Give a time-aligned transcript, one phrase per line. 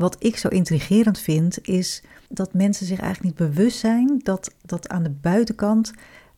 [0.00, 4.88] wat ik zo intrigerend vind, is dat mensen zich eigenlijk niet bewust zijn dat dat
[4.88, 5.92] aan de buitenkant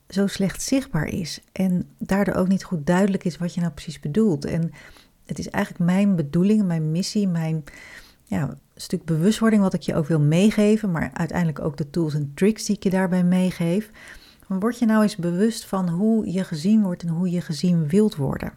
[0.09, 1.41] zo slecht zichtbaar is.
[1.53, 4.45] En daardoor ook niet goed duidelijk is wat je nou precies bedoelt.
[4.45, 4.73] En
[5.27, 7.65] het is eigenlijk mijn bedoeling, mijn missie, mijn
[8.25, 12.33] ja, stuk bewustwording wat ik je ook wil meegeven, maar uiteindelijk ook de tools en
[12.35, 13.91] tricks die ik je daarbij meegeef.
[14.47, 18.17] Word je nou eens bewust van hoe je gezien wordt en hoe je gezien wilt
[18.17, 18.53] worden.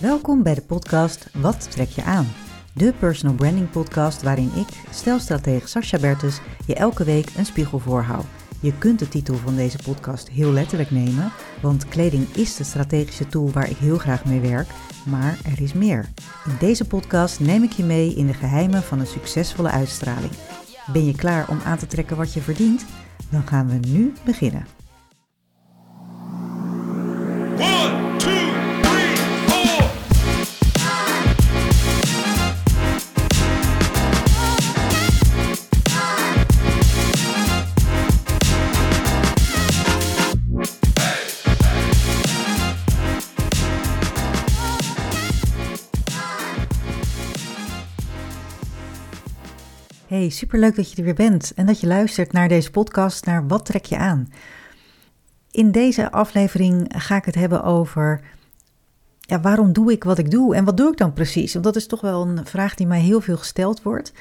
[0.00, 2.26] Welkom bij de podcast Wat trek je aan?
[2.74, 8.24] De personal branding podcast waarin ik, stelstratege Sascha Bertus, je elke week een spiegel voorhoud.
[8.60, 13.26] Je kunt de titel van deze podcast heel letterlijk nemen, want kleding is de strategische
[13.26, 14.68] tool waar ik heel graag mee werk,
[15.06, 16.08] maar er is meer.
[16.44, 20.32] In deze podcast neem ik je mee in de geheimen van een succesvolle uitstraling.
[20.92, 22.84] Ben je klaar om aan te trekken wat je verdient?
[23.30, 24.77] Dan gaan we nu beginnen.
[50.28, 53.46] Hey, superleuk dat je er weer bent en dat je luistert naar deze podcast, naar
[53.46, 54.32] Wat trek je aan?
[55.50, 58.20] In deze aflevering ga ik het hebben over
[59.20, 61.52] ja, waarom doe ik wat ik doe en wat doe ik dan precies?
[61.52, 64.12] Want dat is toch wel een vraag die mij heel veel gesteld wordt.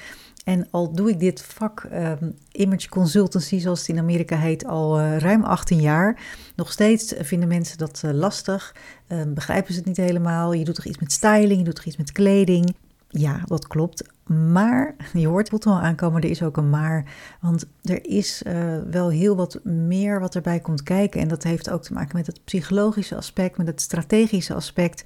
[0.43, 4.99] En al doe ik dit vak ehm, image consultancy, zoals het in Amerika heet, al
[4.99, 6.19] uh, ruim 18 jaar.
[6.55, 8.75] Nog steeds vinden mensen dat uh, lastig,
[9.07, 10.53] ehm, begrijpen ze het niet helemaal.
[10.53, 12.75] Je doet toch iets met styling, je doet toch iets met kleding.
[13.09, 14.03] Ja, dat klopt.
[14.27, 17.05] Maar, je hoort het wel aankomen, er is ook een maar.
[17.41, 21.21] Want er is uh, wel heel wat meer wat erbij komt kijken.
[21.21, 25.03] En dat heeft ook te maken met het psychologische aspect, met het strategische aspect.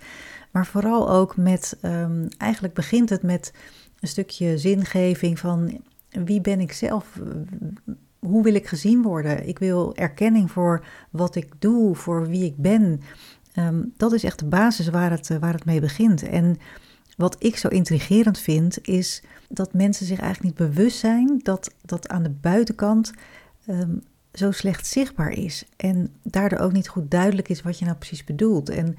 [0.51, 3.53] Maar vooral ook met, um, eigenlijk begint het met
[3.99, 7.19] een stukje zingeving van wie ben ik zelf?
[8.19, 9.47] Hoe wil ik gezien worden?
[9.47, 13.01] Ik wil erkenning voor wat ik doe, voor wie ik ben.
[13.55, 16.23] Um, dat is echt de basis waar het, waar het mee begint.
[16.23, 16.57] En
[17.17, 22.09] wat ik zo intrigerend vind, is dat mensen zich eigenlijk niet bewust zijn dat dat
[22.09, 23.13] aan de buitenkant
[23.67, 25.65] um, zo slecht zichtbaar is.
[25.75, 28.69] En daardoor ook niet goed duidelijk is wat je nou precies bedoelt.
[28.69, 28.95] En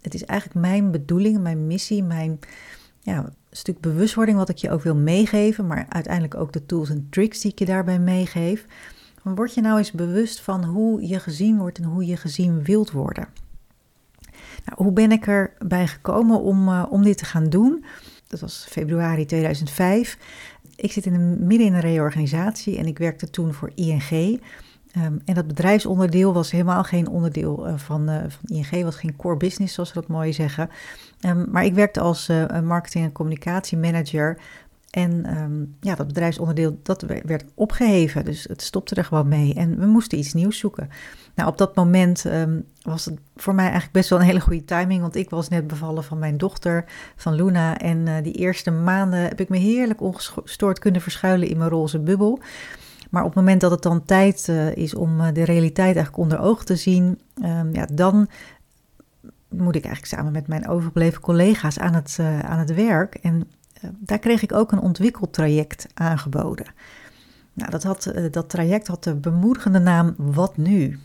[0.00, 2.38] het is eigenlijk mijn bedoeling, mijn missie, mijn
[3.00, 7.06] ja, stuk bewustwording wat ik je ook wil meegeven, maar uiteindelijk ook de tools en
[7.10, 8.66] tricks die ik je daarbij meegeef.
[9.22, 12.90] Word je nou eens bewust van hoe je gezien wordt en hoe je gezien wilt
[12.90, 13.28] worden.
[14.64, 17.84] Nou, hoe ben ik erbij gekomen om, uh, om dit te gaan doen?
[18.28, 20.18] Dat was februari 2005.
[20.76, 24.40] Ik zit in midden in een reorganisatie en ik werkte toen voor ING.
[24.92, 29.16] Ehm, en dat bedrijfsonderdeel was helemaal geen onderdeel uh, van, uh, van ING, was geen
[29.16, 30.70] core business, zoals we dat mooi zeggen.
[31.26, 32.30] Um, maar ik werkte als
[32.62, 34.38] marketing- en communicatiemanager
[34.92, 39.54] en um, ja, dat bedrijfsonderdeel dat werd opgeheven, dus het stopte er gewoon mee.
[39.54, 40.88] En we moesten iets nieuws zoeken.
[41.34, 44.64] Nou, op dat moment um, was het voor mij eigenlijk best wel een hele goede
[44.64, 46.84] timing, want ik was net bevallen van mijn dochter,
[47.16, 47.78] van Luna.
[47.78, 51.98] En uh, die eerste maanden heb ik me heerlijk ongestoord kunnen verschuilen in mijn roze
[51.98, 52.40] bubbel.
[53.10, 56.16] Maar op het moment dat het dan tijd uh, is om uh, de realiteit eigenlijk
[56.16, 58.28] onder ogen te zien, um, ja, dan
[59.48, 63.14] moet ik eigenlijk samen met mijn overgebleven collega's aan het, aan het werk.
[63.14, 63.46] En
[63.98, 66.66] daar kreeg ik ook een ontwikkeltraject aangeboden.
[67.52, 70.98] Nou, dat, had, dat traject had de bemoedigende naam Wat nu?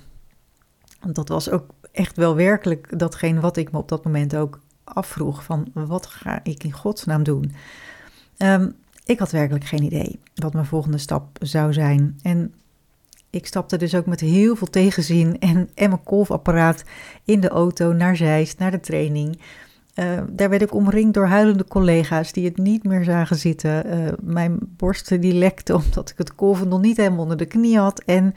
[1.07, 5.43] Dat was ook echt wel werkelijk datgene wat ik me op dat moment ook afvroeg:
[5.43, 7.53] van wat ga ik in godsnaam doen?
[8.37, 12.19] Um, ik had werkelijk geen idee wat mijn volgende stap zou zijn.
[12.21, 12.53] En
[13.29, 16.83] ik stapte dus ook met heel veel tegenzin en, en mijn kolfapparaat
[17.23, 19.39] in de auto naar Zeist, naar de training.
[19.99, 23.87] Uh, daar werd ik omringd door huilende collega's die het niet meer zagen zitten.
[23.87, 27.77] Uh, mijn borsten die lekte omdat ik het kolven nog niet helemaal onder de knie
[27.77, 27.99] had.
[28.05, 28.35] En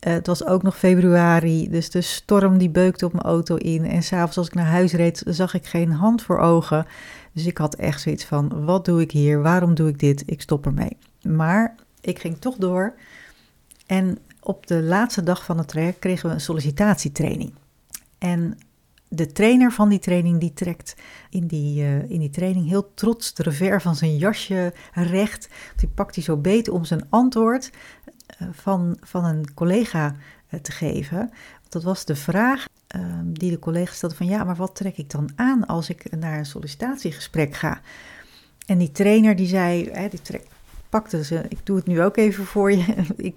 [0.00, 3.84] het was ook nog februari, dus de storm die beukte op mijn auto in.
[3.84, 6.86] En s'avonds als ik naar huis reed, zag ik geen hand voor ogen.
[7.32, 9.42] Dus ik had echt zoiets van, wat doe ik hier?
[9.42, 10.22] Waarom doe ik dit?
[10.26, 10.96] Ik stop ermee.
[11.22, 12.94] Maar ik ging toch door.
[13.86, 17.52] En op de laatste dag van het traject kregen we een sollicitatietraining.
[18.18, 18.58] En
[19.14, 20.94] de trainer van die training die trekt
[21.30, 25.48] in die, uh, in die training heel trots de revers van zijn jasje recht.
[25.76, 27.70] Die pakt hij zo beet om zijn antwoord
[28.42, 30.14] uh, van, van een collega
[30.50, 31.30] uh, te geven.
[31.68, 35.10] Dat was de vraag ehm, die de collega stelde van ja, maar wat trek ik
[35.10, 37.80] dan aan als ik naar een sollicitatiegesprek ga?
[38.66, 40.40] En die trainer die zei, hè, die
[40.88, 42.84] pakte ze, ik doe het nu ook even voor je,
[43.16, 43.34] ik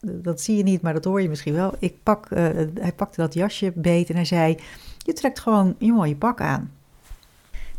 [0.00, 1.74] dat zie je niet, maar dat hoor je misschien wel.
[1.78, 2.38] Ik pak, uh,
[2.74, 4.58] hij pakte dat jasje beet en hij zei:
[4.98, 6.70] Je trekt gewoon je mooie pak aan.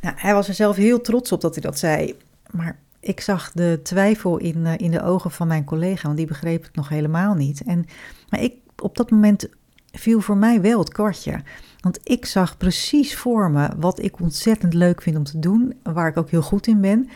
[0.01, 2.15] Nou, hij was er zelf heel trots op dat hij dat zei.
[2.51, 6.27] Maar ik zag de twijfel in, uh, in de ogen van mijn collega, want die
[6.27, 7.63] begreep het nog helemaal niet.
[7.63, 7.85] En,
[8.29, 9.49] maar ik, op dat moment
[9.91, 11.41] viel voor mij wel het kwartje.
[11.79, 16.07] Want ik zag precies voor me wat ik ontzettend leuk vind om te doen, waar
[16.07, 17.09] ik ook heel goed in ben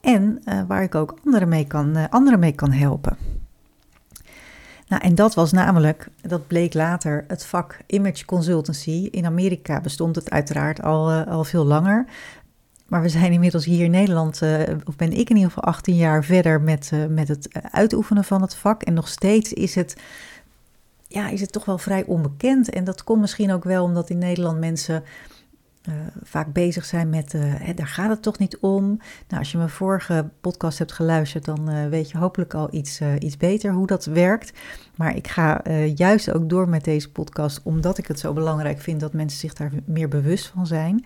[0.00, 3.16] en uh, waar ik ook anderen mee kan, anderen mee kan helpen.
[4.92, 9.08] Nou, en dat was namelijk, dat bleek later, het vak Image Consultancy.
[9.10, 12.04] In Amerika bestond het uiteraard al, uh, al veel langer.
[12.86, 14.42] Maar we zijn inmiddels hier in Nederland,
[14.84, 18.54] of ben ik in ieder geval 18 jaar verder met, met het uitoefenen van het
[18.54, 18.82] vak.
[18.82, 19.96] En nog steeds is het
[21.08, 22.70] ja, is het toch wel vrij onbekend.
[22.70, 25.02] En dat komt misschien ook wel omdat in Nederland mensen
[25.88, 28.86] uh, vaak bezig zijn met, uh, hè, daar gaat het toch niet om.
[29.28, 33.00] Nou, als je mijn vorige podcast hebt geluisterd, dan uh, weet je hopelijk al iets,
[33.18, 34.52] iets beter hoe dat werkt.
[34.96, 35.62] Maar ik ga
[35.94, 39.52] juist ook door met deze podcast, omdat ik het zo belangrijk vind dat mensen zich
[39.52, 41.04] daar meer bewust van zijn.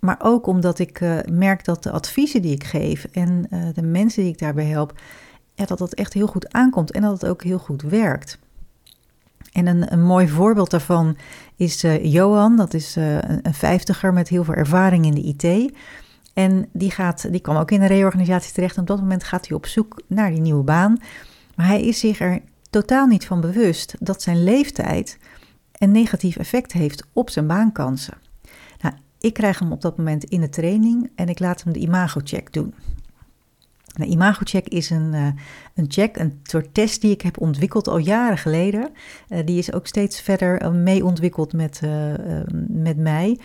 [0.00, 1.00] Maar ook omdat ik
[1.30, 5.00] merk dat de adviezen die ik geef en de mensen die ik daarbij help,
[5.54, 8.38] dat dat echt heel goed aankomt en dat het ook heel goed werkt.
[9.52, 11.16] En een, een mooi voorbeeld daarvan
[11.56, 12.56] is uh, Johan.
[12.56, 15.72] Dat is uh, een vijftiger met heel veel ervaring in de IT.
[16.34, 18.74] En die, gaat, die kwam ook in een reorganisatie terecht.
[18.74, 20.98] En op dat moment gaat hij op zoek naar die nieuwe baan.
[21.54, 22.40] Maar hij is zich er
[22.70, 25.18] totaal niet van bewust dat zijn leeftijd
[25.72, 28.14] een negatief effect heeft op zijn baankansen.
[28.80, 31.78] Nou, ik krijg hem op dat moment in de training en ik laat hem de
[31.78, 32.74] imago-check doen.
[33.96, 35.26] Een imagocheck is een, uh,
[35.74, 38.90] een check, een soort test die ik heb ontwikkeld al jaren geleden.
[39.28, 41.80] Uh, die is ook steeds verder uh, mee ontwikkeld met,
[42.68, 43.38] met mij.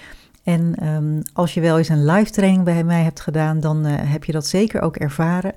[0.43, 4.23] En um, als je wel eens een live training bij mij hebt gedaan, dan heb
[4.23, 5.53] je dat zeker ook ervaren.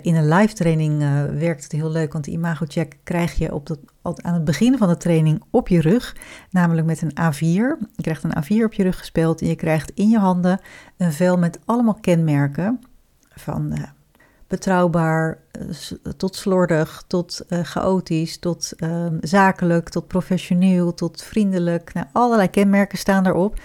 [0.00, 0.98] in een live training
[1.38, 4.88] werkt het heel leuk, want de imagocheck krijg je op dat, aan het begin van
[4.88, 6.16] de training op je rug,
[6.50, 7.38] namelijk met een A4.
[7.96, 10.60] Je krijgt een A4 op je rug gespeeld en je krijgt in je handen
[10.96, 12.80] een vel met allemaal kenmerken
[13.34, 13.74] van
[14.46, 15.62] betrouwbaar eh,
[16.16, 21.92] tot slordig, tot uh, chaotisch, tot uh, zakelijk, tot professioneel, tot vriendelijk.
[21.92, 23.60] Nou, allerlei kenmerken staan erop.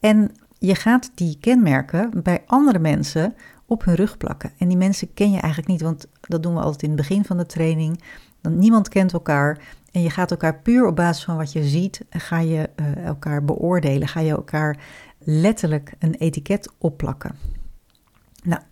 [0.00, 3.34] En je gaat die kenmerken bij andere mensen
[3.66, 4.52] op hun rug plakken.
[4.58, 7.24] En die mensen ken je eigenlijk niet, want dat doen we altijd in het begin
[7.24, 8.02] van de training.
[8.40, 9.58] Dan, niemand kent elkaar.
[9.92, 13.44] En je gaat elkaar puur op basis van wat je ziet, ga je uh, elkaar
[13.44, 14.08] beoordelen.
[14.08, 14.76] Ga je elkaar
[15.18, 17.34] letterlijk een etiket opplakken.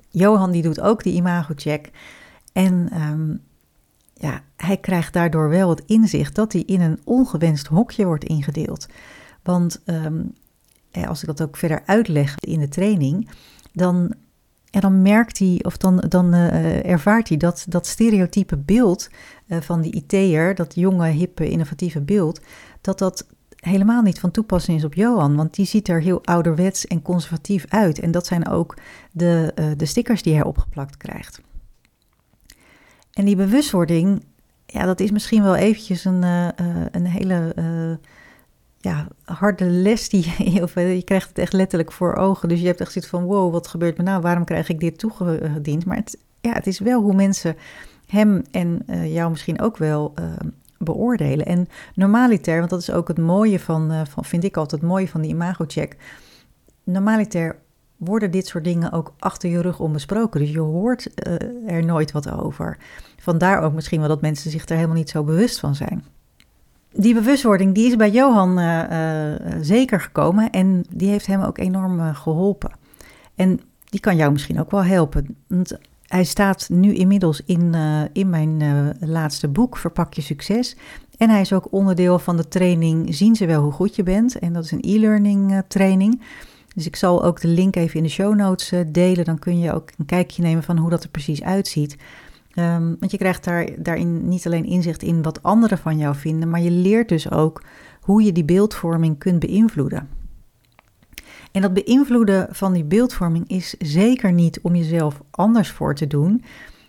[0.08, 1.90] Johan die doet ook die imago-check.
[2.52, 3.36] En ehm,
[4.14, 8.86] ja, hij krijgt daardoor wel het inzicht dat hij in een ongewenst hokje wordt ingedeeld.
[9.42, 10.22] Want ehm,
[11.06, 13.28] als ik dat ook verder uitleg in de training,
[13.72, 14.14] dan,
[14.70, 19.08] en dan merkt hij, of dan, dan uh, ervaart hij dat dat stereotype beeld
[19.46, 22.40] uh, van die IT'er, dat jonge, hippe, innovatieve beeld,
[22.80, 23.26] dat dat
[23.60, 27.64] helemaal niet van toepassing is op Johan, want die ziet er heel ouderwets en conservatief
[27.68, 27.98] uit.
[27.98, 28.76] En dat zijn ook
[29.12, 31.40] de, uh, de stickers die hij opgeplakt krijgt.
[33.12, 34.24] En die bewustwording,
[34.66, 36.48] ja, dat is misschien wel eventjes een, uh,
[36.90, 37.54] een hele
[38.80, 42.48] ja, harde les die of je krijgt het echt letterlijk voor ogen.
[42.48, 44.20] Dus je hebt echt zoiets van, wow, wat gebeurt me nou?
[44.20, 45.84] Waarom krijg ik dit toegediend?
[45.84, 47.56] Maar het, ja, het is wel hoe mensen
[48.06, 50.14] hem en jou misschien ook wel
[50.78, 51.46] beoordelen.
[51.46, 54.90] En normaliter, want dat is ook het mooie van, uh, van vind ik altijd het
[54.90, 55.96] mooie van die imago-check.
[56.84, 57.56] Normaliter
[57.96, 60.40] worden dit soort dingen ook achter je rug onbesproken.
[60.40, 62.78] Dus je hoort uh, er nooit wat over.
[63.16, 66.04] Vandaar ook misschien wel dat mensen zich er helemaal niet zo bewust van zijn.
[66.92, 72.14] Die bewustwording die is bij Johan uh, zeker gekomen en die heeft hem ook enorm
[72.14, 72.70] geholpen.
[73.34, 75.36] En die kan jou misschien ook wel helpen.
[75.46, 75.78] Want
[76.08, 80.76] hij staat nu inmiddels in, uh, in mijn uh, laatste boek, Verpak je succes.
[81.16, 84.38] En hij is ook onderdeel van de training Zien ze wel hoe goed je bent.
[84.38, 86.22] En dat is een e-learning uh, training.
[86.74, 89.24] Dus ik zal ook de link even in de show notes delen.
[89.24, 91.96] Dan kun je ook een kijkje nemen van hoe dat er precies uitziet.
[92.54, 96.50] Um, want je krijgt daar, daarin niet alleen inzicht in wat anderen van jou vinden,
[96.50, 97.62] maar je leert dus ook
[98.00, 100.08] hoe je die beeldvorming kunt beïnvloeden.
[101.58, 106.44] En dat beïnvloeden van die beeldvorming is zeker niet om jezelf anders voor te doen,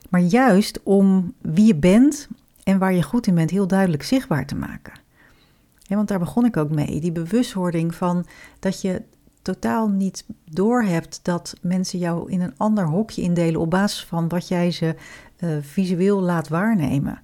[0.09, 2.27] maar juist om wie je bent
[2.63, 4.93] en waar je goed in bent heel duidelijk zichtbaar te maken.
[5.87, 8.25] want daar begon ik ook mee, die bewustwording van
[8.59, 9.01] dat je
[9.41, 14.47] totaal niet doorhebt dat mensen jou in een ander hokje indelen op basis van wat
[14.47, 14.95] jij ze
[15.39, 17.21] uh, visueel laat waarnemen.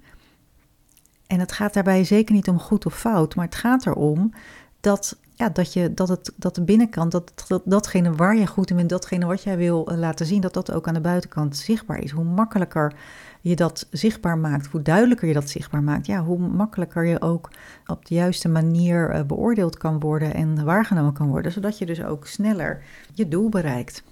[1.27, 4.33] En het gaat daarbij zeker niet om goed of fout, maar het gaat erom
[4.79, 8.69] dat ja, dat, je, dat, het, dat de binnenkant, dat, dat datgene waar je goed
[8.69, 11.57] in bent, datgene wat jij wil eh, laten zien, dat dat ook aan de buitenkant
[11.57, 12.11] zichtbaar is.
[12.11, 12.93] Hoe makkelijker
[13.41, 17.49] je dat zichtbaar maakt, hoe duidelijker je dat zichtbaar maakt, ja, hoe makkelijker je ook
[17.85, 22.03] op de juiste manier uh, beoordeeld kan worden en waargenomen kan worden, zodat je dus
[22.03, 24.03] ook sneller je doel bereikt.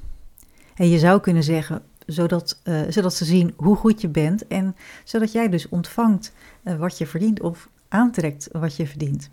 [0.75, 4.75] En je zou kunnen zeggen, zodat, uh, zodat ze zien hoe goed je bent en
[5.03, 6.33] zodat jij dus ontvangt
[6.77, 9.29] wat je verdient of aantrekt wat je verdient.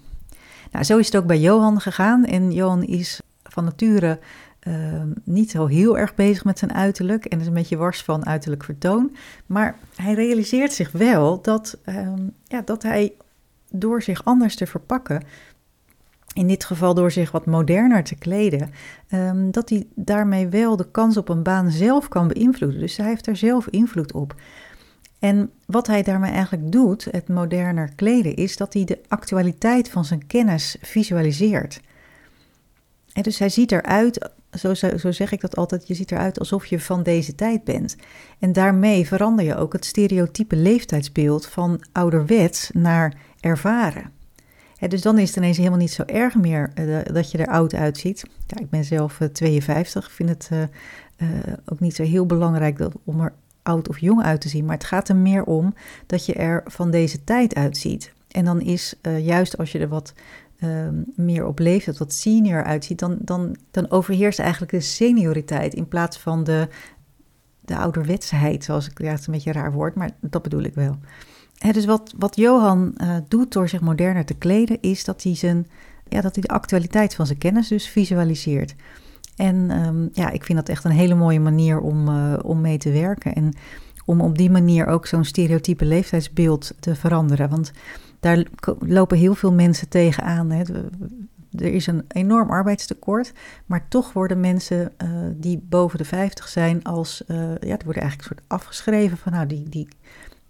[0.71, 2.25] Nou, zo is het ook bij Johan gegaan.
[2.25, 4.19] En Johan is van nature
[4.69, 8.27] uh, niet zo heel erg bezig met zijn uiterlijk en is een beetje wars van
[8.27, 9.17] uiterlijk vertoon.
[9.47, 12.13] Maar hij realiseert zich wel dat, uh,
[12.45, 13.13] ja, dat hij
[13.71, 15.23] door zich anders te verpakken,
[16.35, 18.71] in dit geval door zich wat moderner te kleden,
[19.11, 22.81] um, dat hij daarmee wel de kans op een baan zelf kan beïnvloeden.
[22.81, 24.35] Dus hij heeft er zelf invloed op.
[25.21, 30.05] En wat hij daarmee eigenlijk doet, het moderner kleden, is dat hij de actualiteit van
[30.05, 31.81] zijn kennis visualiseert.
[33.13, 36.67] En dus hij ziet eruit, zo, zo zeg ik dat altijd, je ziet eruit alsof
[36.67, 37.97] je van deze tijd bent.
[38.39, 44.11] En daarmee verander je ook het stereotype leeftijdsbeeld van ouderwets naar ervaren.
[44.89, 47.75] dus dan is het ineens helemaal niet zo erg meer uh, dat je er oud
[47.75, 48.25] uitziet.
[48.47, 51.29] Ja, ik ben zelf uh, 52, ik vind het uh,
[51.65, 53.33] ook niet zo heel belangrijk dat, om er
[53.71, 55.75] oud of jong uit te zien, maar het gaat er meer om
[56.07, 58.13] dat je er van deze tijd uitziet.
[58.29, 60.13] En dan is uh, juist als je er wat
[60.59, 65.89] uh, meer op leeft, wat senior uitziet, dan, dan, dan overheerst eigenlijk de senioriteit in
[65.89, 66.69] plaats van de,
[67.61, 70.99] de ouderwetsheid, zoals ik, ja, het een beetje raar woord, maar dat bedoel ik wel.
[71.59, 75.37] He, dus wat, wat Johan uh, doet door zich moderner te kleden, is dat hij,
[75.37, 75.67] zijn,
[76.09, 78.75] ja, dat hij de actualiteit van zijn kennis dus visualiseert.
[79.37, 82.79] En um, ja, ik vind dat echt een hele mooie manier om, uh, om mee
[82.79, 83.35] te werken.
[83.35, 83.55] En
[84.05, 87.49] om op die manier ook zo'n stereotype leeftijdsbeeld te veranderen.
[87.49, 87.73] Want
[88.21, 88.47] daar
[88.79, 90.51] lopen heel veel mensen tegenaan.
[90.51, 90.63] Hè.
[91.59, 93.33] Er is een enorm arbeidstekort,
[93.67, 98.21] maar toch worden mensen uh, die boven de 50 zijn als, uh, ja, worden eigenlijk
[98.21, 99.89] een soort afgeschreven van nou, die, die,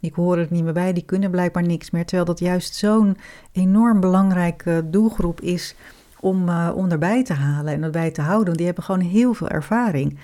[0.01, 2.05] die horen er niet meer bij, die kunnen blijkbaar niks meer.
[2.05, 3.17] Terwijl dat juist zo'n
[3.53, 5.75] enorm belangrijke doelgroep is
[6.21, 8.45] om, uh, om erbij te halen en erbij te houden.
[8.45, 10.19] Want die hebben gewoon heel veel ervaring.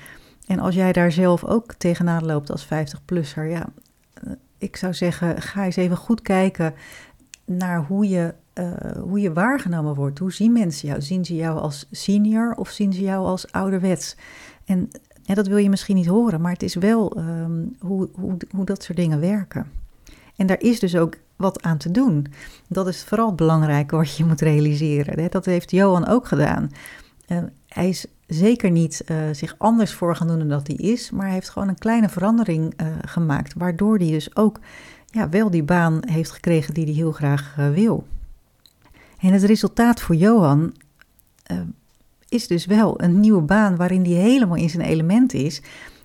[0.46, 3.66] En als jij daar zelf ook tegenaan loopt als 50-plusser, ja,
[4.24, 6.74] uh, ik zou zeggen, ga eens even goed kijken
[7.44, 10.18] naar hoe je, uh, hoe je waargenomen wordt.
[10.18, 11.02] Hoe zien mensen jou?
[11.02, 14.16] Zien ze jou als senior of zien ze jou als ouderwets?
[14.64, 14.90] En
[15.22, 18.82] dat wil je misschien niet horen, maar het is wel um, hoe, hoe, hoe dat
[18.82, 19.66] soort dingen werken.
[20.36, 22.26] En daar is dus ook wat aan te doen.
[22.68, 25.30] Dat is vooral het belangrijke wat je moet realiseren.
[25.30, 26.70] Dat heeft Johan ook gedaan.
[27.28, 27.38] Uh,
[27.68, 31.24] hij is zeker niet uh, zich anders voor gaan doen dan dat hij is, maar
[31.24, 34.60] hij heeft gewoon een kleine verandering uh, gemaakt, waardoor hij dus ook
[35.06, 38.06] ja, wel die baan heeft gekregen die hij heel graag wil.
[39.18, 40.74] En het resultaat voor Johan
[42.28, 45.62] is dus wel een nieuwe baan waarin hij helemaal in zijn element is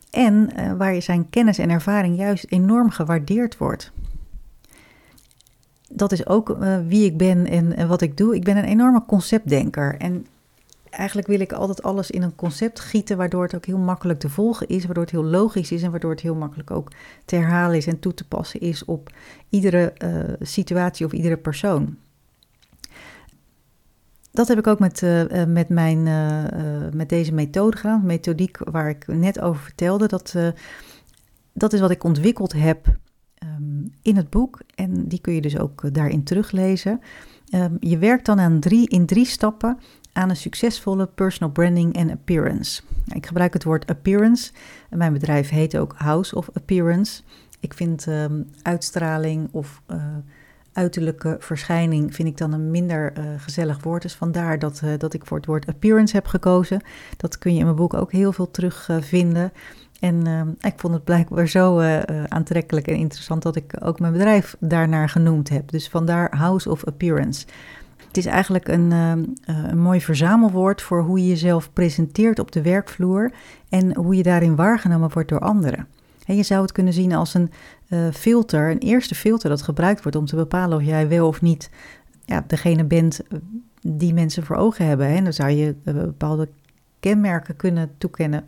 [0.09, 3.91] en waar zijn kennis en ervaring juist enorm gewaardeerd wordt
[5.93, 8.35] dat is ook uh, wie ik ben en, en, wat ik doe.
[8.35, 9.97] Ik ben een enorme conceptdenker.
[9.97, 10.25] En
[10.89, 14.29] eigenlijk wil ik altijd alles in een concept gieten, waardoor het ook heel makkelijk te
[14.29, 16.91] volgen is, waardoor het heel logisch is en waardoor het heel makkelijk ook
[17.25, 19.09] te herhalen is en toe te passen is op
[19.49, 21.97] iedere uh, situatie of iedere persoon.
[24.31, 26.03] Dat heb ik ook met, uh, met, mijn,
[26.95, 30.07] met deze methode gedaan, methodiek waar ik net over vertelde.
[30.07, 30.35] Dat,
[31.53, 32.87] dat is wat ik ontwikkeld heb
[33.43, 34.59] um, in het boek.
[34.75, 37.01] En die kun je dus ook eh, daarin teruglezen.
[37.55, 39.77] Um, je werkt dan aan in drie stappen
[40.13, 42.81] aan een succesvolle personal branding en appearance.
[43.13, 44.51] Ik gebruik het woord appearance.
[44.89, 47.21] Mijn bedrijf heet ook House of Appearance.
[47.59, 50.03] Ik vind um, uitstraling of uh,
[50.73, 54.01] uiterlijke verschijning vind ik dan een minder uh, gezellig woord.
[54.01, 56.81] Dus vandaar dat, dat ik voor het woord appearance heb gekozen.
[57.17, 59.51] Dat kun je in mijn boek ook heel veel terugvinden.
[60.01, 64.13] En uh, ik vond het blijkbaar zo uh, aantrekkelijk en interessant dat ik ook mijn
[64.13, 65.71] bedrijf daarnaar genoemd heb.
[65.71, 67.45] Dus vandaar House of Appearance.
[68.07, 69.11] Het is eigenlijk een, uh,
[69.45, 73.31] een mooi verzamelwoord voor hoe je jezelf presenteert op de werkvloer
[73.69, 75.87] en hoe je daarin waargenomen wordt door anderen.
[76.25, 77.51] En je zou het kunnen zien als een
[78.13, 81.69] filter, een eerste filter dat gebruikt wordt om te bepalen of jij wel of niet
[82.25, 83.21] ja, degene bent
[83.81, 85.07] die mensen voor ogen hebben.
[85.07, 86.49] En dan zou je bepaalde
[86.99, 88.43] kenmerken kunnen toekennen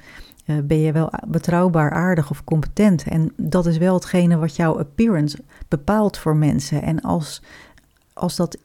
[0.45, 3.03] uh, ben je wel betrouwbaar, aardig of competent.
[3.03, 6.81] En dat is wel hetgene wat jouw appearance bepaalt voor mensen.
[6.81, 7.41] En als,
[8.13, 8.57] als dat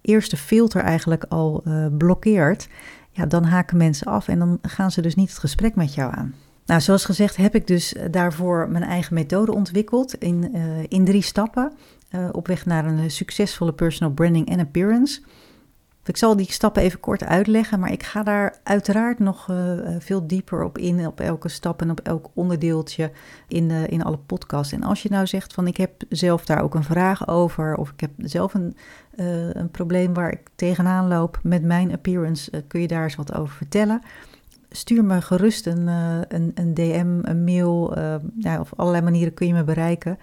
[0.00, 2.68] eerste filter eigenlijk al uh, blokkeert,
[3.10, 6.14] ja, dan haken mensen af en dan gaan ze dus niet het gesprek met jou
[6.14, 6.34] aan.
[6.66, 10.54] Nou, zoals gezegd heb ik dus daarvoor mijn eigen methode ontwikkeld in,
[10.88, 11.72] in drie stappen.
[12.32, 15.20] op weg naar een succesvolle personal branding en appearance.
[16.08, 19.56] Ik zal die stappen even kort uitleggen, maar ik ga daar uiteraard nog uh,
[19.98, 23.10] veel dieper op in, op elke stap en op elk onderdeeltje
[23.48, 24.72] in, uh, in alle podcasts.
[24.72, 27.90] En als je nou zegt van ik heb zelf daar ook een vraag over, of
[27.90, 28.76] ik heb zelf een,
[29.52, 33.54] een probleem waar ik tegenaan loop met mijn appearance, kun je daar eens wat over
[33.56, 34.02] vertellen
[34.70, 37.98] stuur me gerust een, een, een DM, een mail.
[38.38, 40.18] Ja, op allerlei manieren kun je me bereiken.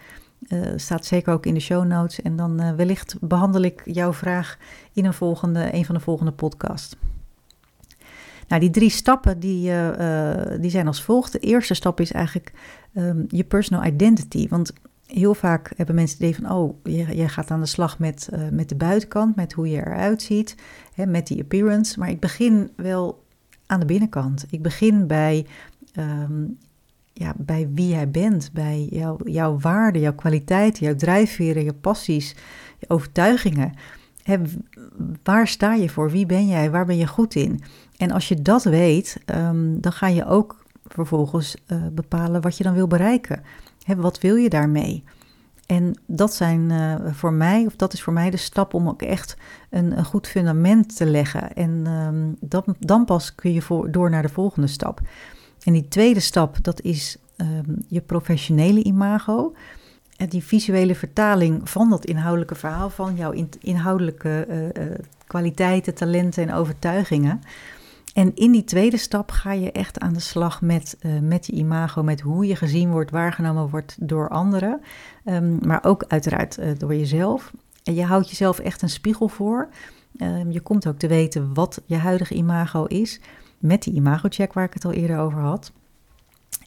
[0.48, 2.22] Uh, staat zeker ook in de show notes.
[2.22, 4.58] En dan uh, wellicht behandel ik jouw vraag
[4.94, 6.96] in een, volgende, een van de volgende podcasts.
[8.48, 11.32] Nou, die drie stappen die, uh, die zijn als volgt.
[11.32, 12.54] De eerste stap is eigenlijk
[12.94, 14.48] um, je personal identity.
[14.50, 14.74] Want
[15.06, 16.58] heel vaak hebben mensen het idee van...
[16.58, 20.22] oh, je, je gaat aan de slag met, met de buitenkant, met hoe je eruit
[20.22, 20.56] ziet,
[20.94, 22.00] hè, met die appearance.
[22.00, 23.24] Maar ik begin wel
[23.66, 24.46] aan de binnenkant.
[24.50, 25.46] Ik begin bij
[25.98, 26.58] um,
[27.18, 32.36] ja, bij wie jij bent, bij jouw, jouw waarden, jouw kwaliteiten, jouw drijfveren, je passies,
[32.80, 33.74] je overtuigingen.
[35.24, 36.12] waar sta je voor?
[36.12, 36.72] Wie ben jij?
[36.72, 37.62] Waar ben je goed in?
[37.98, 42.64] En als je dat weet, um, dan ga je ook vervolgens uh, bepalen wat je
[42.64, 43.44] dan wil bereiken.
[43.98, 45.04] Wat wil je daarmee?
[45.66, 49.02] En dat zijn uh, voor mij, of dat is voor mij de stap om ook
[49.02, 49.38] echt
[49.70, 51.54] een, een goed fundament te leggen.
[51.54, 55.02] En um, dat, dan pas kun je voor, door naar de volgende stap.
[55.66, 59.54] En die tweede stap, dat is um, je professionele imago.
[60.18, 64.96] En die visuele vertaling van dat inhoudelijke verhaal, van jouw in, inhoudelijke uh, uh,
[65.28, 67.42] kwaliteiten, talenten en overtuigingen.
[68.14, 71.54] En in die tweede stap ga je echt aan de slag met, uh, met je
[71.54, 74.82] imago, met hoe je gezien wordt, waargenomen wordt door anderen,
[75.26, 77.52] um, maar ook uiteraard door jezelf.
[77.84, 79.68] En je houdt jezelf echt een spiegel voor.
[80.22, 83.20] Um, je komt ook te weten wat je huidige imago is
[83.58, 85.72] met die imagocheck waar ik het al eerder over had.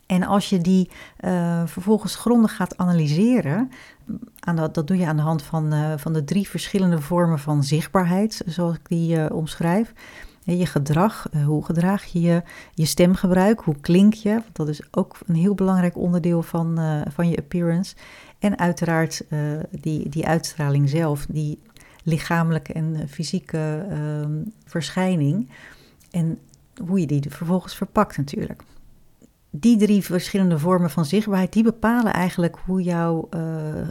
[0.07, 0.90] En als je die
[1.21, 3.71] uh, vervolgens grondig gaat analyseren,
[4.54, 8.42] dat, doe je aan de hand van, uh, van de drie verschillende vormen van zichtbaarheid,
[8.47, 9.92] zoals ik die uh, omschrijf.
[10.45, 12.42] Je gedrag, hoe gedraag je je,
[12.75, 16.78] je stemgebruik, hoe klink je, want dat is ook een heel belangrijk onderdeel van,
[17.11, 17.97] van je appearance.
[18.38, 19.25] En uiteraard
[19.71, 21.59] die, die uitstraling zelf, die
[22.02, 25.50] lichamelijke en fysieke ehm, verschijning.
[26.11, 26.38] En
[26.87, 28.62] hoe je die vervolgens verpakt natuurlijk.
[29.50, 33.40] Die drie verschillende vormen van zichtbaarheid, die bepalen eigenlijk hoe jouw uh,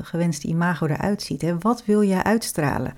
[0.02, 1.42] gewenste imago eruit ziet.
[1.42, 1.58] Hè?
[1.58, 2.94] Wat wil jij uitstralen?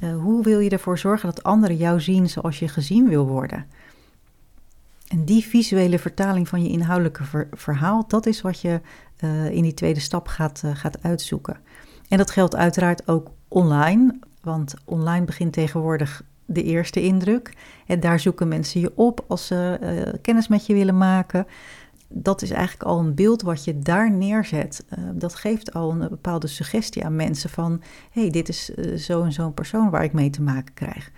[0.00, 3.66] Uh, hoe wil je ervoor zorgen dat anderen jou zien zoals je gezien wil worden?
[5.08, 8.80] En die visuele vertaling van je inhoudelijke ver verhaal, dat is wat je
[9.24, 11.56] uh, in die tweede stap gaat, gaat uitzoeken.
[12.08, 17.52] En dat geldt uiteraard ook online, want online begint tegenwoordig de eerste indruk.
[17.86, 21.46] En daar zoeken mensen je op als ze uh, kennis met je willen maken.
[22.08, 24.84] Dat is eigenlijk al een beeld wat je daar neerzet.
[24.98, 27.82] Uh, dat geeft al een bepaalde suggestie aan mensen van...
[28.10, 31.10] hé, hey, dit is uh, zo en zo'n persoon waar ik mee te maken krijg.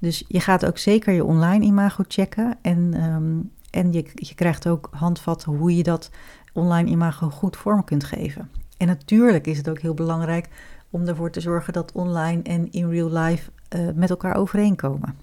[0.00, 2.58] Dus je gaat ook zeker je online imago checken.
[2.62, 6.10] En, um, en je, je krijgt ook handvatten hoe je dat
[6.52, 8.50] online imago goed vorm kunt geven.
[8.76, 10.48] En natuurlijk is het ook heel belangrijk
[10.90, 15.16] om ervoor te zorgen dat online en in real life uh, met elkaar overeenkomen.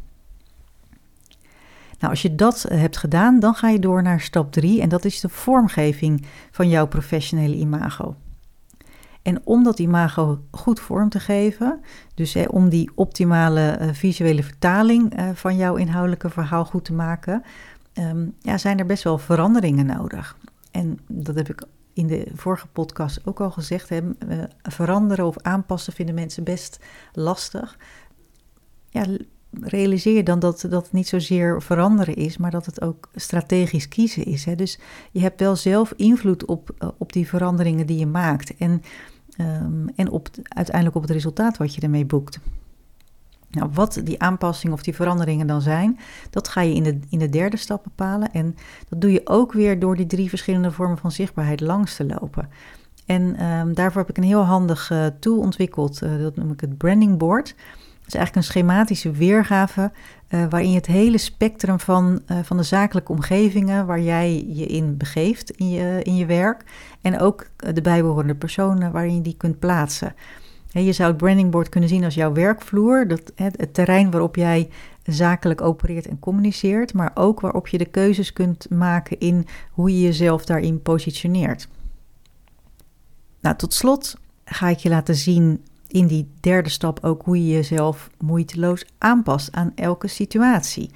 [1.99, 4.89] Nou, als je dat uh, hebt gedaan, dan ga je door naar stap 3 en
[4.89, 8.15] dat is de vormgeving van jouw professionele imago.
[9.21, 11.79] En om dat imago goed vorm te geven,
[12.13, 17.43] dus om die optimale uh, visuele vertaling van jouw inhoudelijke verhaal goed te maken,
[17.93, 20.37] um, ja, zijn er best wel veranderingen nodig.
[20.71, 23.89] En dat heb ik in de vorige podcast ook al gezegd.
[23.89, 24.01] Hè,
[24.61, 26.79] veranderen of aanpassen vinden mensen best
[27.13, 27.77] lastig
[28.95, 29.05] ja,
[29.61, 34.25] realiseer je dan dat dat niet zozeer veranderen is, maar dat het ook strategisch kiezen
[34.25, 34.45] is.
[34.45, 34.55] Hè?
[34.55, 34.79] Dus
[35.11, 38.81] je hebt wel zelf invloed op, eh, op die veranderingen die je maakt en,
[39.37, 42.39] um, en op, uiteindelijk op het resultaat wat je ermee boekt.
[43.49, 47.19] Nou, wat die aanpassingen of die veranderingen dan zijn, dat ga je in de, in
[47.19, 48.31] de derde stap bepalen.
[48.31, 48.55] En
[48.89, 52.49] dat doe je ook weer door die drie verschillende vormen van zichtbaarheid langs te lopen.
[53.05, 56.61] En um, daarvoor heb ik een heel handig uh, tool ontwikkeld, uh, dat noem ik
[56.61, 57.55] het branding board.
[58.07, 59.91] Is eigenlijk een schematische weergave
[60.29, 64.65] uh, waarin je het hele spectrum van, uh, van de zakelijke omgevingen waar jij je
[64.65, 66.63] in begeeft in je, in je werk
[67.01, 70.15] en ook de bijbehorende personen waarin je die kunt plaatsen.
[70.67, 74.69] je zou het brandingboard kunnen zien als jouw werkvloer, dat, het, het terrein waarop jij
[75.03, 80.01] zakelijk opereert en communiceert, maar ook waarop je de keuzes kunt maken in hoe je
[80.01, 81.67] jezelf daarin positioneert.
[83.41, 84.15] Nou, tot slot
[84.45, 85.63] ga ik je laten zien
[85.95, 90.89] in die derde stap ook hoe je jezelf moeiteloos aanpast aan elke situatie.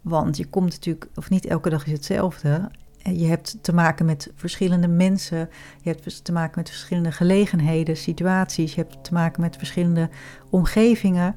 [0.00, 2.70] Want je komt natuurlijk, of niet elke dag is hetzelfde.
[3.02, 5.48] Je hebt te maken met verschillende mensen,
[5.82, 10.08] je hebt te maken met verschillende gelegenheden, situaties, je hebt te maken met verschillende
[10.50, 11.34] omgevingen.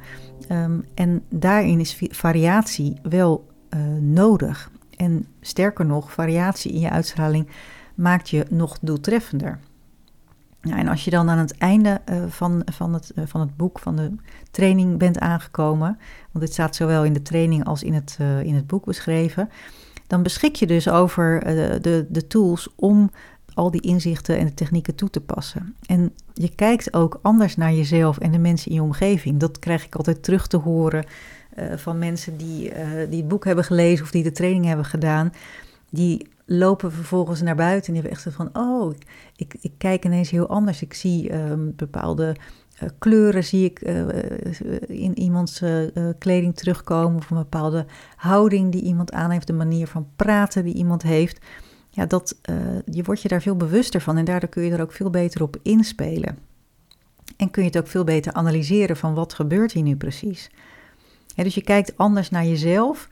[0.47, 4.71] Ehm, en daarin is variatie wel uh, nodig.
[4.97, 7.47] En sterker nog, variatie in je uitstraling
[7.95, 9.59] maakt je nog doeltreffender.
[10.65, 13.57] Ja, en als je dan aan het einde uh, van, van, het, uh, van het
[13.57, 14.11] boek, van de
[14.51, 15.97] training bent aangekomen,
[16.31, 19.49] want dit staat zowel in de training als in het, uh, in het boek beschreven,
[20.07, 21.39] dan beschik je dus over
[21.81, 23.11] de, de tools om
[23.53, 25.75] al die inzichten en de technieken toe te passen.
[25.85, 29.39] En je kijkt ook anders naar jezelf en de mensen in je omgeving.
[29.39, 31.05] Dat krijg ik altijd terug te horen
[31.75, 32.71] van mensen die,
[33.09, 35.33] die het boek hebben gelezen of die de training hebben gedaan.
[35.89, 38.93] Die lopen vervolgens naar buiten en die hebben echt van, oh,
[39.35, 40.81] ik, ik kijk ineens heel anders.
[40.81, 42.35] Ik zie um, bepaalde
[42.83, 44.07] uh, kleuren zie ik uh,
[44.87, 45.61] in iemands
[46.17, 50.73] kleding terugkomen of een bepaalde houding die iemand aan heeft, de manier van praten die
[50.73, 51.45] iemand heeft.
[51.89, 52.39] Ja, dat,
[52.85, 55.41] je wordt je daar veel bewuster van en daardoor kun je er ook veel beter
[55.41, 56.37] op inspelen.
[57.37, 60.51] En kun je het ook veel beter analyseren van wat gebeurt hier nu precies.
[61.35, 63.07] Ja, dus je kijkt anders naar jezelf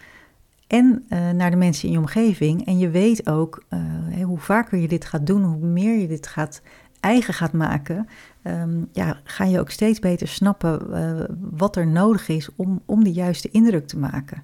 [0.71, 2.65] en uh, naar de mensen in je omgeving.
[2.65, 6.27] En je weet ook uh, hoe vaker je dit gaat doen, hoe meer je dit
[6.27, 6.61] gaat
[6.99, 8.07] eigen gaat maken,
[8.43, 13.03] um, ja, ga je ook steeds beter snappen uh, wat er nodig is om, om
[13.03, 14.43] de juiste indruk te maken.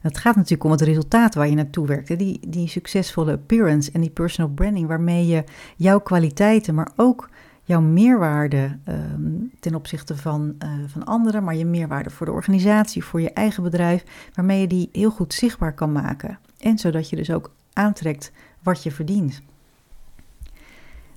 [0.00, 2.18] Het gaat natuurlijk om het resultaat waar je naartoe werkt.
[2.18, 5.44] Die, die succesvolle appearance en die personal branding, waarmee je
[5.76, 7.28] jouw kwaliteiten, maar ook
[7.72, 13.04] jouw meerwaarde um, ten opzichte van, uh, van anderen, maar je meerwaarde voor de organisatie,
[13.04, 14.04] voor je eigen bedrijf,
[14.34, 16.38] waarmee je die heel goed zichtbaar kan maken.
[16.58, 18.32] En zodat je dus ook aantrekt
[18.62, 19.42] wat je verdient.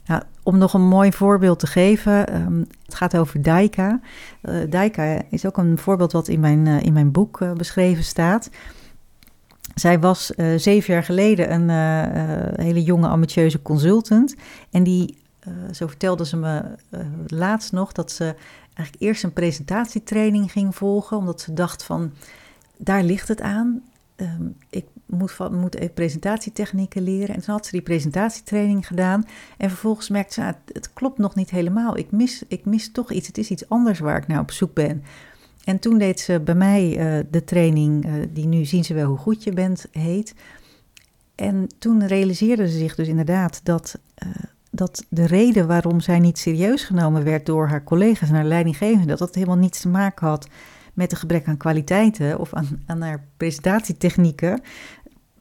[0.06, 4.00] Nou, om nog een mooi voorbeeld te geven, um, het gaat over Daika.
[4.42, 8.50] Uh, Daika is ook een voorbeeld wat in mijn, uh, in mijn boek beschreven staat.
[9.76, 11.70] Zij was zeven jaar geleden een
[12.62, 14.36] hele jonge ambitieuze consultant.
[14.72, 18.36] En die uh, zo vertelde ze me uh, laatst nog dat ze
[18.74, 22.14] eigenlijk eerst een presentatietraining ging volgen, omdat ze dacht van,
[22.78, 23.82] daar ligt het aan.
[24.16, 27.36] Um, ik moet, moet presentatietechnieken leren.
[27.36, 29.26] En toen had ze die presentatietraining gedaan.
[29.58, 31.98] En vervolgens merkte ze, ah, het klopt nog niet helemaal.
[31.98, 33.28] Ik mis, ik mis toch iets.
[33.28, 35.04] Het is iets anders waar ik naar op zoek ben.
[35.64, 39.18] En toen deed ze bij mij uh, de training, die nu zien ze wel hoe
[39.18, 40.34] goed je bent, heet.
[41.36, 44.00] En toen realiseerde ze zich dus inderdaad dat
[44.76, 49.06] dat de reden waarom zij niet serieus genomen werd door haar collega's en haar leidinggevende,
[49.06, 50.48] dat dat helemaal niets te maken had
[50.94, 54.62] met een gebrek aan kwaliteiten of aan, aan haar presentatietechnieken.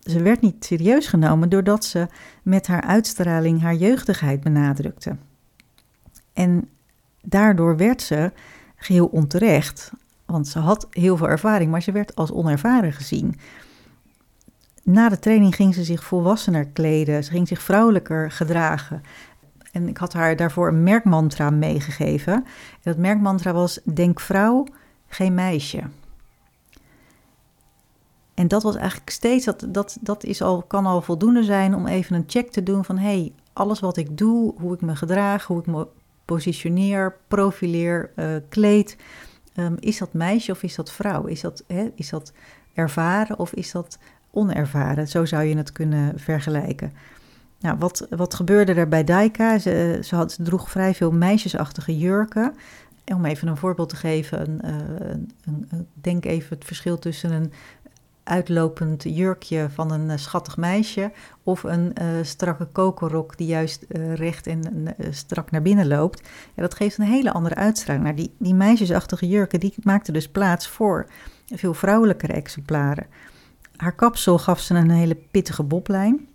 [0.00, 2.06] Ze werd niet serieus genomen doordat ze
[2.42, 5.16] met haar uitstraling haar jeugdigheid benadrukte.
[6.32, 6.68] En
[7.22, 8.32] daardoor werd ze
[8.76, 9.90] geheel onterecht,
[10.26, 13.34] want ze had heel veel ervaring, maar ze werd als onervaren gezien.
[14.84, 19.02] Na de training ging ze zich volwassener kleden, ze ging zich vrouwelijker gedragen.
[19.72, 22.32] En ik had haar daarvoor een merkmantra meegegeven.
[22.32, 22.44] En
[22.82, 24.66] dat merkmantra was: Denk vrouw,
[25.06, 25.82] geen meisje.
[28.34, 31.86] En dat was eigenlijk steeds, dat, dat, dat is al, kan al voldoende zijn om
[31.86, 35.44] even een check te doen van hey, alles wat ik doe, hoe ik me gedraag,
[35.44, 35.86] hoe ik me
[36.24, 38.96] positioneer, profileer, uh, kleed.
[39.56, 41.24] Um, is dat meisje of is dat vrouw?
[41.24, 42.32] Is dat, hè, is dat
[42.74, 43.98] ervaren of is dat
[44.34, 45.08] onervaren.
[45.08, 46.92] Zo zou je het kunnen vergelijken.
[47.64, 49.58] Nou, wat, wat gebeurde er bij Daika?
[49.58, 52.54] Ze, ze, had, droeg vrij veel meisjesachtige jurken.
[53.04, 55.32] Om even een voorbeeld te geven, uh, een,
[55.70, 57.52] een, denk even het verschil tussen een
[58.22, 64.46] uitlopend jurkje van een uh, schattig meisje of een uh, strakke kokerrok die juist recht
[64.46, 66.28] en strak naar binnen loopt.
[66.54, 68.04] Dat geeft een hele andere uitstraling.
[68.04, 71.06] Nou, die, die meisjesachtige jurken die maakten dus plaats voor
[71.54, 73.06] veel vrouwelijkere exemplaren.
[73.76, 76.28] Haar kapsel gaf ze een hele pittige boblijn.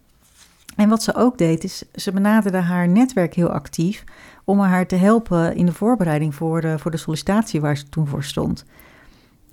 [0.75, 4.03] En wat ze ook deed, is ze benaderde haar netwerk heel actief
[4.43, 8.07] om haar te helpen in de voorbereiding voor de, voor de sollicitatie waar ze toen
[8.07, 8.65] voor stond.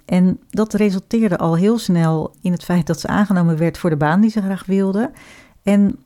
[0.04, 3.96] En dat resulteerde al heel snel in het feit dat ze aangenomen werd voor de
[3.96, 5.10] baan die ze graag wilde.
[5.62, 5.98] En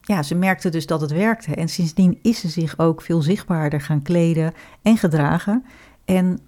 [0.00, 1.54] ja, ze merkte dus dat het werkte.
[1.54, 5.64] En sindsdien is ze zich ook veel zichtbaarder gaan kleden en gedragen.
[6.04, 6.40] En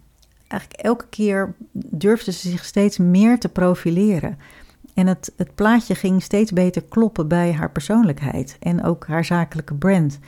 [0.51, 4.39] eigenlijk elke keer durfde ze zich steeds meer te profileren.
[4.95, 9.75] En het, het plaatje ging steeds beter kloppen bij haar persoonlijkheid en ook haar zakelijke
[9.75, 10.19] brand.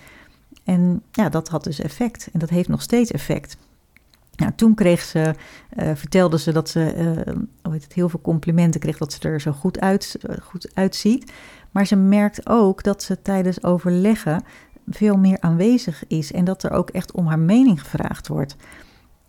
[0.64, 3.56] En ja, dat had dus effect en dat heeft nog steeds effect.
[4.56, 5.34] Toen kreeg ze,
[5.76, 6.94] uh, vertelde ze dat ze
[7.66, 11.32] uh, het, heel veel complimenten kreeg dat ze er zo goed, uit, goed uitziet.
[11.70, 14.44] Maar ze merkt ook dat ze tijdens overleggen
[14.88, 18.56] veel meer aanwezig is en dat er ook echt om haar mening gevraagd wordt.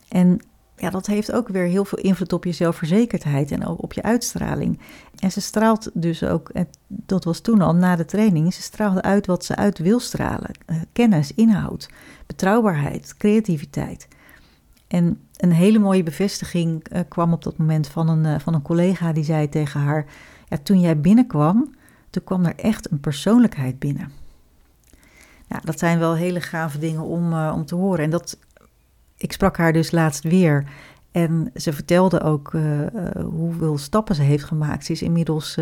[0.08, 0.42] En
[0.84, 4.04] ja, dat heeft ook weer heel veel invloed op je zelfverzekerdheid en ook op je
[4.04, 4.80] uitstraling.
[5.20, 6.52] En ze straalt dus ook,
[6.88, 10.52] dat was toen al na de training, ze straalde uit wat ze uit wil stralen.
[10.66, 11.90] Eh, kennis, inhoud,
[12.26, 14.08] betrouwbaarheid, creativiteit.
[14.88, 18.62] En een hele mooie bevestiging uh, kwam op dat moment van een, uh, van een
[18.62, 20.06] collega die zei tegen haar:
[20.48, 21.76] ja, Toen jij binnenkwam,
[22.10, 24.12] toen kwam er echt een persoonlijkheid binnen.
[25.48, 28.04] Ja, dat zijn wel hele gave dingen om, om te horen.
[28.04, 28.38] En dat,
[29.24, 30.64] ik sprak haar dus laatst weer.
[31.12, 32.52] En ze vertelde ook
[33.32, 34.86] hoeveel stappen ze heeft gemaakt.
[34.86, 35.56] Ze is inmiddels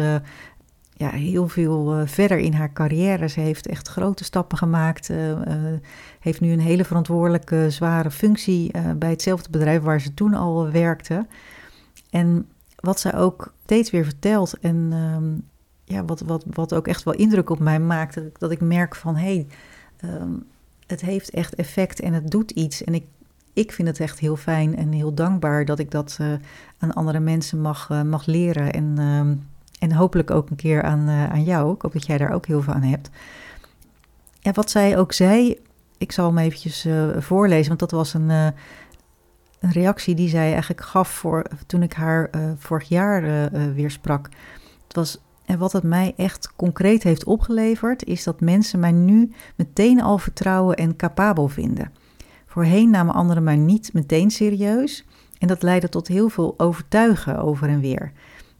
[0.93, 3.28] ja, heel veel verder in haar carrière.
[3.28, 5.10] Ze heeft echt grote stappen gemaakt.
[6.19, 11.26] Heeft nu een hele verantwoordelijke, zware functie bij hetzelfde bedrijf waar ze toen al werkte.
[12.10, 15.34] En wat zij ook steeds weer vertelt en ehm,
[15.95, 19.15] ja, wat, wat, wat ook echt wel indruk op mij maakt, dat ik, merk van
[19.15, 19.45] hé,
[20.00, 20.43] hey, um,
[20.88, 22.84] het heeft echt effect en het doet iets.
[22.84, 23.06] En ik,
[23.54, 26.20] ik vind het echt heel fijn en heel dankbaar dat ik dat
[26.78, 28.74] aan andere mensen mag, mag leren.
[28.74, 29.34] En ehm,
[29.82, 31.74] en hopelijk ook een keer aan, uh, aan jou.
[31.74, 33.10] Ik hoop dat jij daar ook heel veel aan hebt.
[34.40, 35.60] Ja, wat zij ook zei,
[35.98, 36.88] ik zal hem eventjes
[37.18, 42.30] voorlezen, want dat was een, een reactie die zij eigenlijk gaf voor, toen ik haar
[42.58, 44.30] vorig jaar weer sprak.
[44.84, 49.32] Het was, en wat het mij echt concreet heeft opgeleverd, is dat mensen mij nu
[49.56, 51.92] meteen al vertrouwen en capabel vinden.
[52.52, 55.06] Voorheen namen anderen mij niet meteen serieus
[55.38, 58.12] en dat leidde tot heel veel overtuigen over en weer.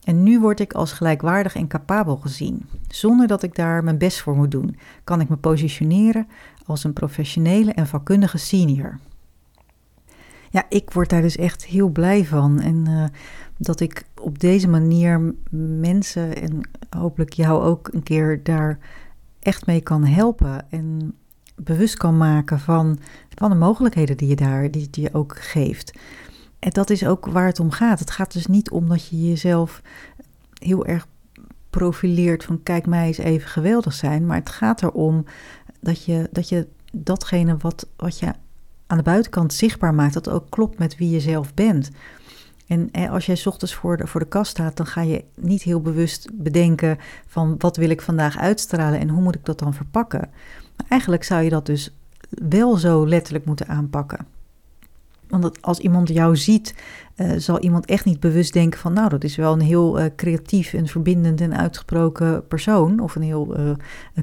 [0.04, 2.66] En nu word ik als gelijkwaardig en capabel gezien.
[2.88, 6.26] Zonder dat ik daar mijn best voor moet doen, kan ik me positioneren
[6.66, 8.98] als een professionele en vakkundige senior.
[10.50, 12.60] Ja, ik word daar dus echt heel blij van.
[12.60, 13.04] En uh,
[13.56, 15.34] dat ik op deze manier
[15.80, 18.78] mensen en hopelijk jou ook een keer daar
[19.40, 20.70] echt mee kan helpen.
[20.70, 21.14] En
[21.64, 22.98] bewust kan maken van,
[23.34, 25.92] van de mogelijkheden die je daar die, die je ook geeft.
[26.58, 27.98] En dat is ook waar het om gaat.
[27.98, 29.82] Het gaat dus niet om dat je jezelf
[30.58, 31.06] heel erg
[31.70, 34.26] profileert van kijk mij eens even geweldig zijn.
[34.26, 35.24] Maar het gaat erom
[35.80, 38.32] dat je, dat je datgene wat, wat je
[38.86, 41.90] aan de buitenkant zichtbaar maakt, dat ook klopt met wie je zelf bent.
[42.66, 45.80] En als jij ochtends voor de, voor de kast staat, dan ga je niet heel
[45.80, 50.30] bewust bedenken van wat wil ik vandaag uitstralen en hoe moet ik dat dan verpakken.
[50.88, 51.94] Eigenlijk zou je dat dus
[52.28, 54.26] wel zo letterlijk moeten aanpakken.
[55.40, 56.74] Want als iemand jou ziet,
[57.16, 60.06] uh, zal iemand echt niet bewust denken van, nou, dat is wel een heel uh,
[60.16, 63.70] creatief en verbindend en uitgesproken persoon, of een heel uh,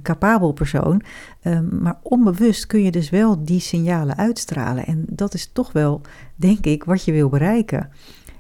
[0.01, 1.01] capabel persoon.
[1.41, 4.85] Ehm, maar onbewust kun je dus wel die signalen uitstralen.
[4.85, 6.01] En dat is toch wel,
[6.35, 7.89] denk ik, wat je wil bereiken.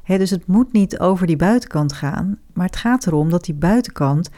[0.05, 4.29] dus het moet niet over die buitenkant gaan, maar het gaat erom dat die buitenkant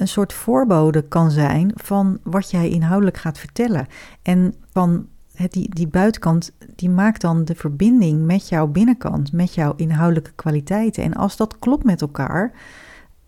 [0.00, 3.86] een soort voorbode kan zijn van wat jij inhoudelijk gaat vertellen.
[4.22, 5.06] En van
[5.50, 11.02] die, die buitenkant, die maakt dan de verbinding met jouw binnenkant, met jouw inhoudelijke kwaliteiten.
[11.02, 12.52] En als dat klopt met elkaar,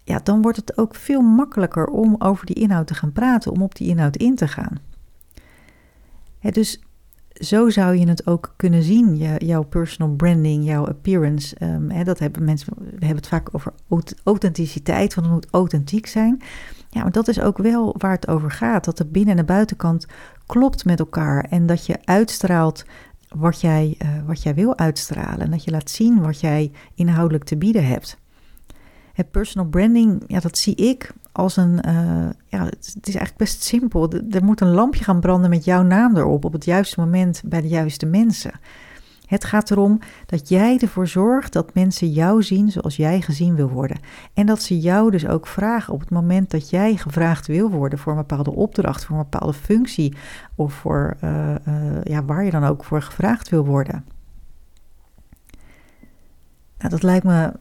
[0.04, 3.62] ja, dan wordt het ook veel makkelijker om over die inhoud te gaan praten, om
[3.62, 4.78] op die inhoud in te gaan.
[6.40, 6.80] dus
[7.40, 11.57] zo zou je het ook kunnen zien, je, jouw personal branding, jouw appearance.
[11.62, 13.72] Um, dat hebben mensen, we hebben het vaak over
[14.24, 16.42] authenticiteit, want het moet authentiek zijn.
[16.90, 18.85] Ja, maar dat is ook wel waar het over gaat.
[18.85, 20.07] Dat de binnen- en de buitenkant
[20.46, 21.44] klopt met elkaar.
[21.44, 22.85] En dat je uitstraalt
[23.29, 25.40] wat jij, uh, wat jij wil uitstralen.
[25.40, 28.18] En dat je laat zien wat jij inhoudelijk te bieden hebt.
[29.20, 31.80] Het personal branding, ja, dat zie ik als een.
[31.87, 34.12] Uh, ja, het, is eigenlijk best simpel.
[34.30, 37.61] Er moet een lampje gaan branden met jouw naam erop op het juiste moment bij
[37.61, 38.52] de juiste mensen.
[39.26, 43.68] Het gaat erom dat jij ervoor zorgt dat mensen jou zien zoals jij gezien wil
[43.68, 44.00] worden.
[44.35, 47.98] En dat ze jou dus ook vragen op het moment dat jij gevraagd wil worden
[47.98, 50.16] voor een bepaalde opdracht, voor een bepaalde functie
[50.54, 54.04] of voor uh, uh, ja, waar je dan ook voor gevraagd wil worden.
[56.78, 57.52] Nou, dat lijkt me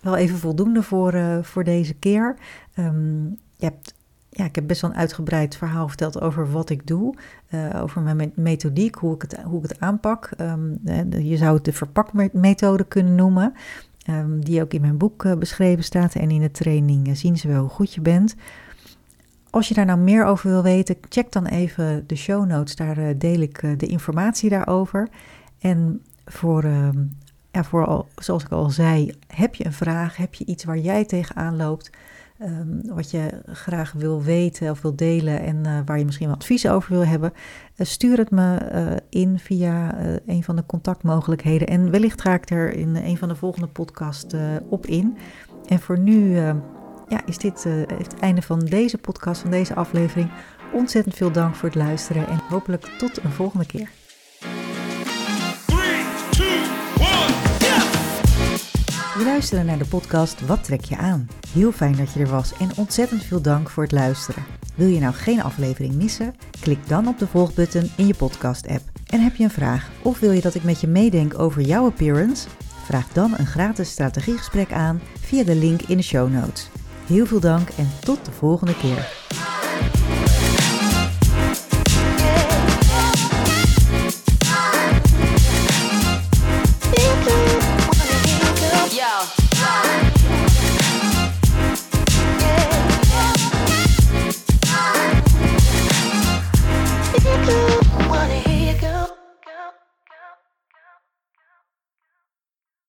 [0.00, 2.36] wel even voldoende voor, uh, voor deze keer.
[2.78, 3.94] Um, je hebt
[4.30, 7.14] ja, ik heb best wel een uitgebreid verhaal verteld over wat ik doe,
[7.50, 10.30] uh, over mijn methodiek, hoe ik het, hoe ik het aanpak.
[10.40, 10.78] Um,
[11.22, 13.52] je zou het de verpakmethode kunnen noemen,
[14.10, 16.14] um, die ook in mijn boek uh, beschreven staat.
[16.14, 18.34] En in de training zien ze wel hoe goed je bent.
[19.50, 22.76] Als je daar nou meer over wil weten, check dan even de show notes.
[22.76, 25.08] Daar deel ik de informatie daarover.
[25.58, 27.04] En voor, ehm,
[27.52, 30.78] ja, voor al, zoals ik al zei, heb je een vraag, heb je iets waar
[30.78, 31.90] jij tegenaan loopt
[32.42, 36.36] um, wat je graag wil weten of wil delen en uh, waar je misschien wat
[36.36, 37.32] advies over wil hebben,
[37.76, 41.68] uh, stuur het me uh, in via een van de contactmogelijkheden.
[41.68, 44.34] En wellicht ga ik er in een van de volgende podcasts
[44.68, 45.16] op in.
[45.66, 46.36] En voor nu
[47.08, 50.30] ja, is dit het einde van deze podcast, van deze aflevering.
[50.72, 53.90] Ontzettend veel dank voor het luisteren en hopelijk tot een volgende keer.
[59.20, 61.28] Je luisterde naar de podcast Wat trek je aan?
[61.52, 64.44] Heel fijn dat je er was en ontzettend veel dank voor het luisteren.
[64.74, 66.34] Wil je nou geen aflevering missen?
[66.60, 68.82] Klik dan op de volgbutton in je podcast-app.
[69.06, 71.86] En heb je een vraag of wil je dat ik met je meedenk over jouw
[71.86, 72.48] appearance?
[72.84, 76.68] Vraag dan een gratis strategiegesprek aan via de link in de show notes.
[77.06, 79.08] Heel veel dank en tot de volgende keer.